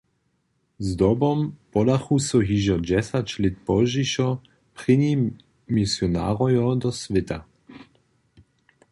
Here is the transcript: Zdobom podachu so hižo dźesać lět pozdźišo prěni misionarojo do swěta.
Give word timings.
Zdobom 0.87 1.39
podachu 1.73 2.15
so 2.27 2.37
hižo 2.47 2.77
dźesać 2.87 3.27
lět 3.41 3.55
pozdźišo 3.65 4.27
prěni 4.75 5.11
misionarojo 5.75 6.69
do 6.81 6.89
swěta. 7.01 7.39